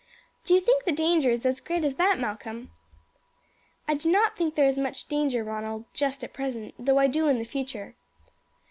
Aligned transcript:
"Do 0.45 0.55
you 0.55 0.59
think 0.61 0.83
the 0.85 0.91
danger 0.91 1.29
is 1.29 1.45
as 1.45 1.59
great 1.59 1.85
as 1.85 1.93
that, 1.97 2.17
Malcolm?" 2.19 2.71
"I 3.87 3.93
do 3.93 4.09
not 4.11 4.35
think 4.35 4.55
there 4.55 4.65
is 4.67 4.79
much 4.79 5.07
danger, 5.07 5.43
Ronald, 5.43 5.85
just 5.93 6.23
at 6.23 6.33
present, 6.33 6.73
though 6.79 6.97
I 6.97 7.05
do 7.05 7.27
in 7.27 7.37
the 7.37 7.45
future." 7.45 7.93